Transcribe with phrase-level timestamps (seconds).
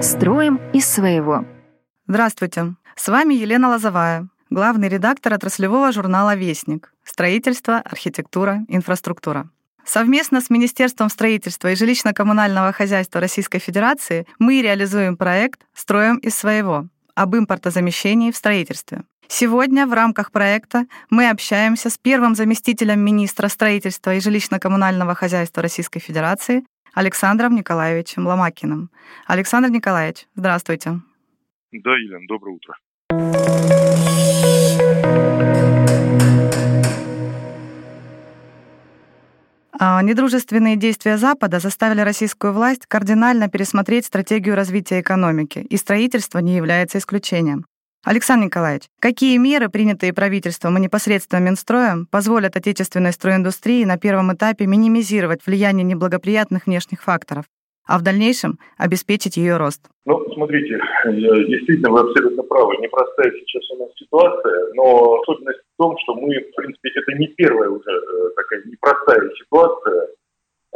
[0.00, 1.44] Строим из своего.
[2.08, 2.74] Здравствуйте.
[2.96, 6.92] С вами Елена Лозовая, главный редактор отраслевого журнала «Вестник.
[7.04, 9.48] Строительство, архитектура, инфраструктура».
[9.88, 16.88] Совместно с Министерством строительства и жилищно-коммунального хозяйства Российской Федерации мы реализуем проект «Строим из своего»
[17.14, 19.04] об импортозамещении в строительстве.
[19.28, 26.00] Сегодня в рамках проекта мы общаемся с первым заместителем министра строительства и жилищно-коммунального хозяйства Российской
[26.00, 28.90] Федерации Александром Николаевичем Ломакиным.
[29.26, 31.00] Александр Николаевич, здравствуйте.
[31.72, 32.74] Да, Елена, доброе утро.
[39.80, 46.98] Недружественные действия Запада заставили российскую власть кардинально пересмотреть стратегию развития экономики, и строительство не является
[46.98, 47.64] исключением.
[48.04, 54.66] Александр Николаевич, какие меры, принятые правительством и непосредственно Минстроем, позволят отечественной стройиндустрии на первом этапе
[54.66, 57.44] минимизировать влияние неблагоприятных внешних факторов,
[57.86, 59.88] а в дальнейшем обеспечить ее рост?
[60.06, 62.76] Ну, смотрите, действительно, вы абсолютно правы.
[62.76, 67.70] Непростая сейчас у нас ситуация, но особенность том, что мы, в принципе, это не первая
[67.70, 70.08] уже э, такая непростая ситуация э,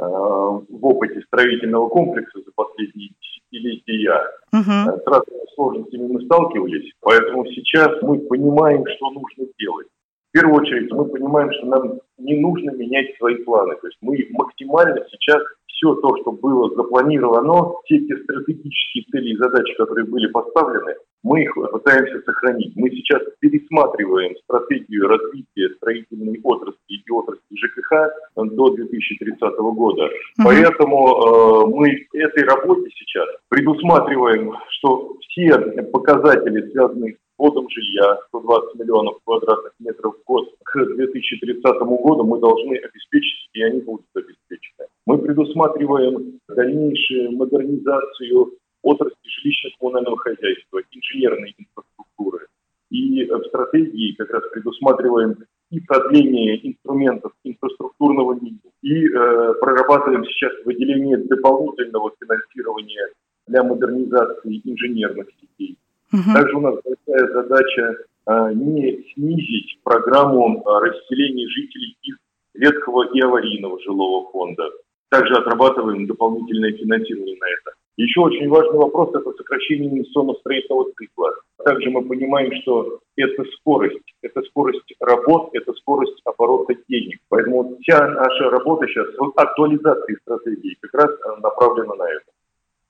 [0.01, 4.19] в опыте строительного комплекса за последние десятилетия.
[4.53, 5.03] Угу.
[5.03, 9.89] С разными сложностями мы сталкивались, поэтому сейчас мы понимаем, что нужно делать.
[10.31, 13.75] В первую очередь мы понимаем, что нам не нужно менять свои планы.
[13.83, 19.37] То есть мы максимально сейчас все то, что было запланировано, все те стратегические цели и
[19.37, 22.75] задачи, которые были поставлены, мы их пытаемся сохранить.
[22.77, 30.05] Мы сейчас пересматриваем стратегию развития строительной отрасли и отрасли ЖКХ до 2030 года.
[30.05, 30.45] Угу.
[30.45, 35.59] Поэтому э, мы этой работе сейчас предусматриваем, что все
[35.93, 42.39] показатели, связанные с вводом жилья, 120 миллионов квадратных метров в год к 2030 году мы
[42.41, 44.87] должны обеспечить, и они будут обеспечены.
[45.07, 52.47] Мы предусматриваем дальнейшую модернизацию отрасли жилищно-коммунального хозяйства, инженерной инфраструктуры.
[52.91, 55.37] И в стратегии как раз предусматриваем
[55.71, 63.09] и продление инструментов инфраструктурного минимума, и э, прорабатываем сейчас выделение дополнительного финансирования
[63.47, 65.79] для модернизации инженерных сетей.
[66.13, 66.35] Угу.
[66.35, 72.17] Также у нас большая задача э, не снизить программу э, расселения жителей из
[72.53, 74.65] ветхого и аварийного жилого фонда.
[75.09, 77.72] Также отрабатываем дополнительное финансирование на это.
[77.97, 81.31] Еще очень важный вопрос– это сокращение инвестиционного строительного цикла.
[81.65, 87.19] Также мы понимаем, что это скорость, это скорость работ, это скорость оборота денег.
[87.29, 92.25] Поэтому вся наша работа сейчас в актуализации стратегии как раз э, направлена на это.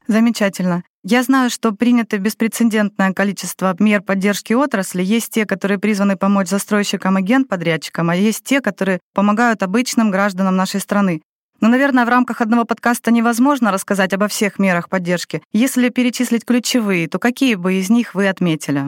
[0.07, 0.85] Замечательно.
[1.05, 5.03] Я знаю, что принято беспрецедентное количество мер поддержки отрасли.
[5.03, 10.57] Есть те, которые призваны помочь застройщикам и генподрядчикам, а есть те, которые помогают обычным гражданам
[10.57, 11.23] нашей страны.
[11.63, 15.43] Но, наверное, в рамках одного подкаста невозможно рассказать обо всех мерах поддержки.
[15.53, 18.81] Если перечислить ключевые, то какие бы из них вы отметили?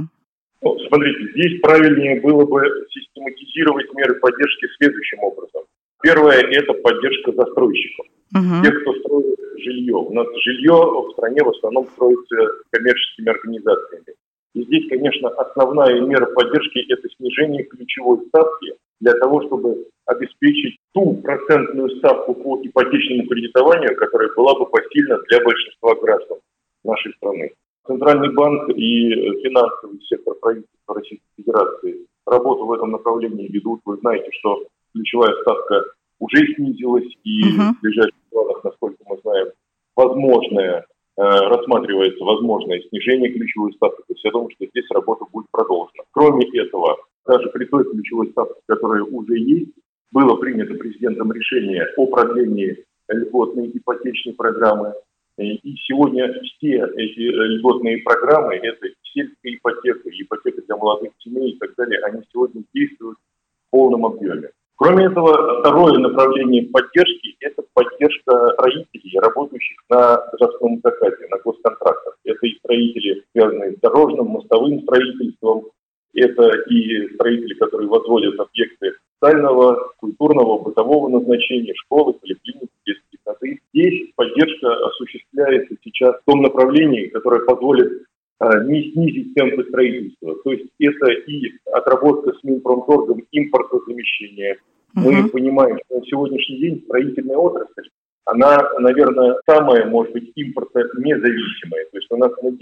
[0.61, 5.63] Ну, смотрите, здесь правильнее было бы систематизировать меры поддержки следующим образом.
[6.03, 8.07] Первое– это поддержка застройщиков.
[8.35, 8.65] Угу.
[8.65, 9.95] Тех, кто строит жилье.
[9.95, 12.37] У нас жилье в стране в основном строится
[12.73, 14.15] коммерческими организациями.
[14.55, 21.15] И здесь, конечно, основная мера поддержки– это снижение ключевой ставки для того, чтобы обеспечить ту
[21.23, 26.39] процентную ставку по ипотечному кредитованию, которая была бы посильна для большинства граждан
[26.85, 27.53] нашей страны.
[27.87, 29.11] Центральный банк и
[29.43, 33.81] финансовый сектор правительства Российской Федерации работу в этом направлении ведут.
[33.85, 35.85] Вы знаете, что ключевая ставка
[36.19, 37.73] уже снизилась, и uh-huh.
[37.77, 39.49] в ближайших планах, насколько мы знаем,
[39.97, 40.85] возможное, э,
[41.17, 43.99] рассматривается возможное снижение ключевой ставки.
[43.99, 46.05] То есть я думаю, что здесь работа будет продолжена.
[46.13, 49.73] Кроме этого, даже при той ключевой ставке, которая уже есть,
[50.15, 54.95] было принято президентом решение о продлении льготной ипотечной программы.
[55.37, 61.75] И сегодня все эти льготные программы, это сельская ипотека, ипотека для молодых семей и так
[61.77, 64.51] далее, они сегодня действуют в полном объеме.
[64.77, 72.19] Кроме этого, второе направление поддержки– это поддержка строителей, работающих на гражданском заказе, на госконтрактах.
[72.25, 75.71] Это и строители, связанные с дорожным, мостовым строительством,
[76.15, 78.95] это и строители, которые возводят объекты
[79.25, 83.61] социального, культурного, бытового назначения, школы, поликлиники, детские сады.
[83.73, 88.05] Здесь поддержка осуществляется сейчас в том направлении, которое позволит
[88.39, 90.35] а, не снизить темпы строительства.
[90.45, 94.59] То есть это и отработка с Минпромторгом импортозамещения.
[94.97, 95.11] Угу.
[95.11, 97.89] Мы понимаем, что на сегодняшний день строительная отрасль
[98.27, 101.85] она, наверное, самая, может быть, импортонезависимая.
[101.91, 102.55] То есть у нас на 90%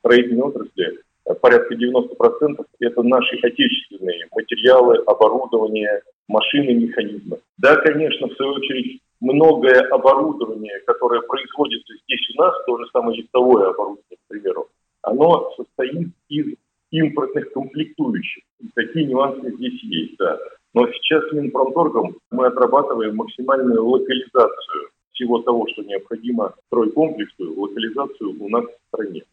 [0.00, 0.98] строительной отрасли
[1.34, 7.38] порядка 90% это наши отечественные материалы, оборудование, машины, механизмы.
[7.58, 13.20] Да, конечно, в свою очередь, многое оборудование, которое производится здесь у нас, то же самое
[13.20, 14.68] листовое оборудование, к примеру,
[15.02, 16.54] оно состоит из
[16.90, 18.42] импортных комплектующих.
[18.60, 20.38] И такие нюансы здесь есть, да.
[20.74, 28.48] Но сейчас с Минпромторгом мы отрабатываем максимальную локализацию всего того, что необходимо стройкомплексу, локализацию у
[28.48, 29.24] нас в стране.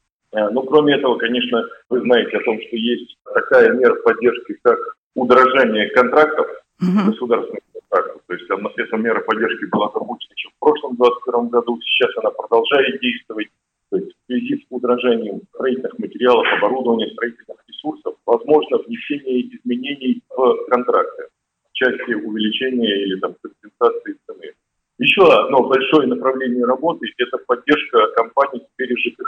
[0.43, 4.77] Но ну, кроме этого, конечно, вы знаете о том, что есть такая мера поддержки, как
[5.15, 6.47] удорожание контрактов,
[6.81, 7.11] угу.
[7.11, 8.21] государственных контрактов.
[8.27, 8.45] То есть
[8.77, 13.47] эта мера поддержки была запущена еще в прошлом 2021 году, сейчас она продолжает действовать.
[13.91, 20.65] То есть в связи с удорожанием строительных материалов, оборудования, строительных ресурсов, возможно внесение изменений в
[20.69, 21.27] контракты
[21.69, 24.51] в части увеличения или там, компенсации цены.
[24.97, 29.24] Еще одно большое направление работы– это поддержка компаний сфере ЖКХ.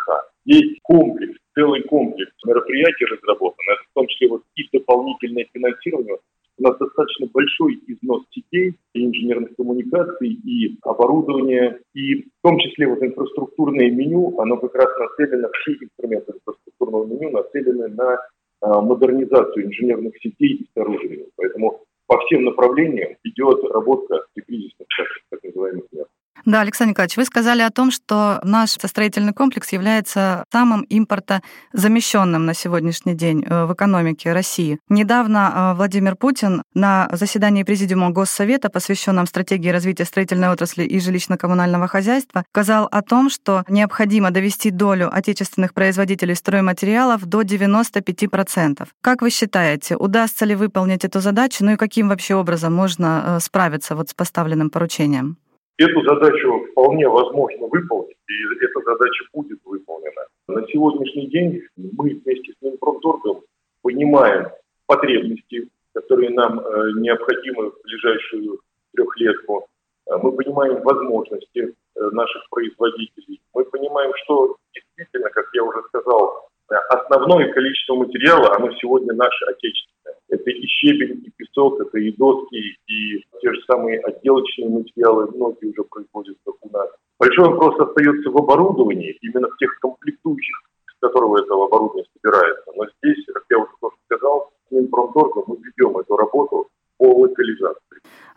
[0.47, 6.19] Есть комплекс, целый комплекс мероприятий разработан, это в том числе вот и дополнительное финансирование.
[6.57, 12.87] У нас достаточно большой износ сетей, и инженерных коммуникаций, и оборудования, и в том числе
[12.87, 18.17] вот инфраструктурное меню, оно как раз нацелено, все инструменты инфраструктурного меню нацелены на
[18.61, 21.27] а, модернизацию инженерных сетей и сооружений.
[21.35, 24.87] Поэтому по всем направлениям идет работа при кризисных
[25.29, 26.05] так называемых мер.
[26.47, 32.53] Да, Александр Николаевич, вы сказали о том, что наш строительный комплекс является самым импортозамещенным на
[32.53, 34.79] сегодняшний день э, в экономике России.
[34.87, 41.89] Недавно э, Владимир Путин на заседании Президиума Госсовета, посвященном стратегии развития строительной отрасли и жилищно-коммунального
[41.89, 48.87] хозяйства, сказал о том, что необходимо довести долю отечественных производителей стройматериалов до 95%.
[49.01, 53.39] Как вы считаете, удастся ли выполнить эту задачу, ну и каким вообще образом можно э,
[53.41, 55.35] справиться вот с поставленным поручением?
[55.77, 60.25] Эту задачу вполне возможно выполнить, и эта задача будет выполнена.
[60.47, 63.43] На сегодняшний день мы вместе с Минпромторгом
[63.83, 64.47] понимаем
[64.87, 68.59] потребности, которые нам э, необходимы в ближайшую
[68.95, 69.67] трехлетку.
[70.07, 73.39] Э, мы понимаем возможности э, наших производителей.
[73.53, 76.49] Мы понимаем, что действительно, как я уже сказал,
[76.89, 79.96] основное количество материала, оно сегодня наше отечественное.
[80.29, 82.57] Это и щебень, и песок, это и доски,
[82.87, 86.89] и те же самые отделочные материалы, многие уже производятся у нас.
[87.19, 92.71] Большой вопрос остается в оборудовании, именно в тех комплектующих, с которого этого оборудования собирается.
[92.75, 97.76] Но здесь, как я уже тоже сказал, с Минпромторгом мы ведем эту работу по локализации.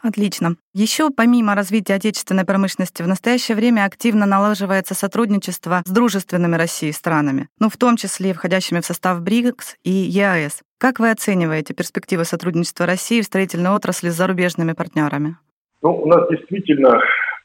[0.03, 0.57] Отлично.
[0.73, 7.49] Еще помимо развития отечественной промышленности в настоящее время активно налаживается сотрудничество с дружественными России странами,
[7.59, 10.63] ну в том числе входящими в состав БРИКС и ЕАЭС.
[10.79, 15.37] Как вы оцениваете перспективы сотрудничества России в строительной отрасли с зарубежными партнерами?
[15.83, 16.99] Ну, у нас действительно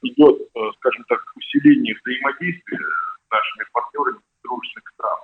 [0.03, 5.17] идет, э, скажем так, усиление взаимодействия с нашими партнерами дружественных стран.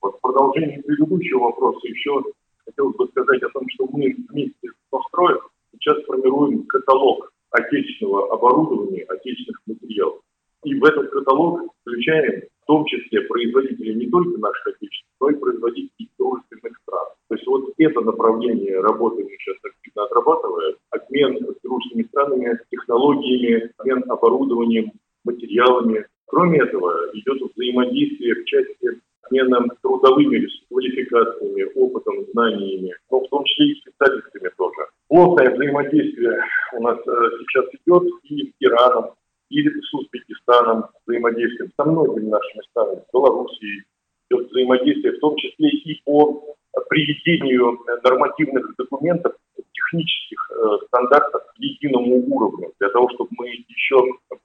[0.00, 2.22] Вот в продолжении предыдущего вопроса еще
[2.64, 5.40] хотелось бы сказать о том, что мы вместе с Новстроем
[5.80, 10.20] сейчас формируем каталог отечественного оборудования, отечественных материалов.
[10.64, 15.34] И в этот каталог включаем в том числе производителей не только наших отечественных, но и
[15.36, 17.06] производителей дружественных стран.
[17.28, 20.76] То есть вот это направление работы мы сейчас активно отрабатываем.
[20.90, 24.92] Обмен с дружественными странами технологиями, обмен оборудованием,
[25.24, 26.06] материалами.
[26.26, 33.72] Кроме этого, идет взаимодействие в части обмена трудовыми квалификациями, опытом, знаниями, но в том числе
[33.72, 34.88] и специалистами тоже.
[35.08, 36.38] Плотное взаимодействие
[36.74, 39.14] у нас э, сейчас идет и с Ираном,
[39.48, 43.84] и с Узбекистаном взаимодействием, со многими нашими странами, с Белоруссией
[44.30, 46.56] идет взаимодействие, в том числе и по
[46.90, 49.32] приведению нормативных документов,
[49.72, 53.96] технических э, стандартов к единому уровню, для того, чтобы мы еще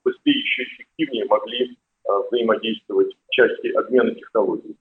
[0.02, 4.76] быстрее, еще эффективнее могли э, взаимодействовать в части обмена технологий.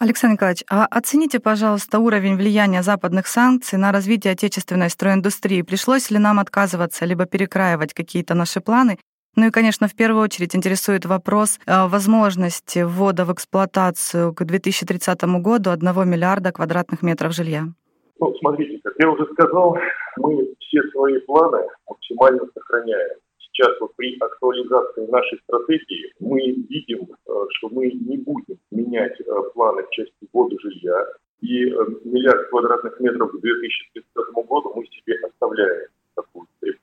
[0.00, 5.62] Александр Николаевич, а оцените, пожалуйста, уровень влияния западных санкций на развитие отечественной стройиндустрии.
[5.62, 8.98] Пришлось ли нам отказываться либо перекраивать какие-то наши планы?
[9.36, 15.22] Ну и, конечно, в первую очередь интересует вопрос э, возможности ввода в эксплуатацию к 2030
[15.40, 17.64] году 1 миллиарда квадратных метров жилья.
[18.20, 19.76] Ну, смотрите, как я уже сказал,
[20.18, 21.58] мы все свои планы
[21.88, 23.18] максимально сохраняем
[23.54, 29.24] сейчас вот при актуализации нашей стратегии мы видим, э, что мы не будем менять э,
[29.54, 31.06] планы в части ввода жилья.
[31.40, 36.78] И э, миллиард квадратных метров к 2030 году мы себе оставляем такую цель.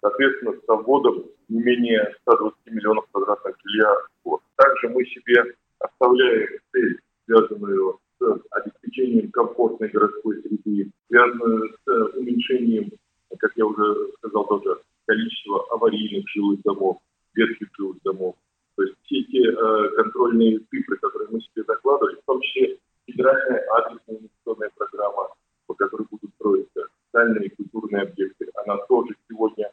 [0.00, 4.40] Соответственно, со вводом не менее 120 миллионов квадратных жилья в год.
[4.56, 12.90] Также мы себе оставляем цель, связанную с обеспечением комфортной городской среды, связанную с уменьшением
[13.38, 16.98] как я уже сказал тоже, количество аварийных жилых домов,
[17.34, 18.34] ветхих жилых домов.
[18.76, 23.64] То есть все те э, контрольные цифры, которые мы себе закладывали, в том числе федеральная
[23.78, 25.28] адресная инвестиционная программа,
[25.66, 29.70] по которой будут строиться социальные и культурные объекты, она тоже сегодня э,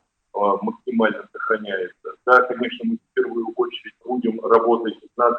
[0.62, 2.16] максимально сохраняется.
[2.26, 5.36] Да, конечно, мы в первую очередь будем работать над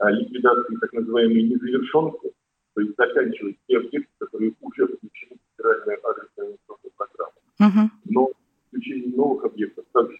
[0.00, 2.32] э, ликвидацией так называемой незавершенки,
[2.74, 7.38] то есть заканчивать те объекты, которые уже включены в федеральную адресную инвестиционную программу.
[7.58, 7.90] Угу.
[8.04, 8.32] Но
[8.78, 10.18] включение новых объектов также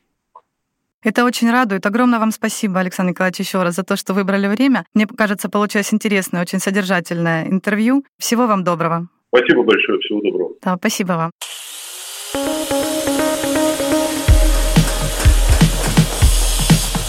[1.04, 1.86] это очень радует.
[1.86, 4.84] Огромное вам спасибо, Александр Николаевич, еще раз за то, что выбрали время.
[4.94, 8.04] Мне кажется, получилось интересное, очень содержательное интервью.
[8.18, 9.06] Всего вам доброго.
[9.28, 10.54] Спасибо большое, всего доброго.
[10.60, 11.30] Да, спасибо вам.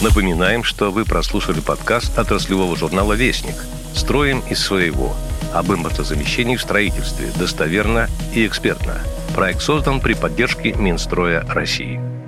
[0.04, 3.56] Напоминаем, что вы прослушали подкаст отраслевого журнала «Вестник».
[3.96, 5.14] Строим из своего.
[5.52, 7.32] Об импортозамещении в строительстве.
[7.38, 9.02] Достоверно и экспертно.
[9.40, 12.19] Проект создан при поддержке Минстроя России.